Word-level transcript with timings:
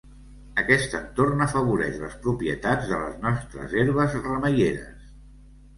Aquest 0.61 0.95
entorn 0.99 1.43
afavoreix 1.47 1.99
les 2.05 2.15
propietats 2.25 2.91
de 2.95 2.99
les 3.05 3.23
nostres 3.29 3.79
herbes 3.85 4.19
remeieres. 4.27 5.11